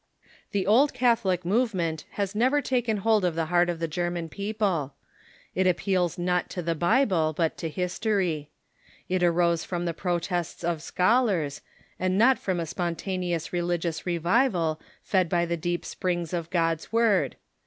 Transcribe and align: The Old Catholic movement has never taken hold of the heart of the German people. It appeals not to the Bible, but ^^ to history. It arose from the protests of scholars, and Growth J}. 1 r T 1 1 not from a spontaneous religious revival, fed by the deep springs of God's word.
The 0.51 0.65
Old 0.65 0.95
Catholic 0.95 1.45
movement 1.45 2.05
has 2.13 2.33
never 2.33 2.59
taken 2.59 2.97
hold 3.05 3.23
of 3.23 3.35
the 3.35 3.45
heart 3.53 3.69
of 3.69 3.77
the 3.77 3.87
German 3.87 4.29
people. 4.29 4.95
It 5.53 5.67
appeals 5.67 6.17
not 6.17 6.49
to 6.49 6.63
the 6.63 6.73
Bible, 6.73 7.33
but 7.37 7.53
^^ 7.53 7.55
to 7.57 7.69
history. 7.69 8.49
It 9.09 9.21
arose 9.21 9.63
from 9.63 9.85
the 9.85 9.93
protests 9.93 10.63
of 10.63 10.81
scholars, 10.81 11.61
and 11.99 12.13
Growth 12.13 12.13
J}. 12.13 12.13
1 12.13 12.13
r 12.13 12.13
T 12.13 12.13
1 12.13 12.13
1 12.17 12.17
not 12.17 12.39
from 12.43 12.59
a 12.59 12.65
spontaneous 12.65 13.53
religious 13.53 14.05
revival, 14.07 14.81
fed 15.03 15.29
by 15.29 15.45
the 15.45 15.55
deep 15.55 15.85
springs 15.85 16.33
of 16.33 16.49
God's 16.49 16.91
word. 16.91 17.35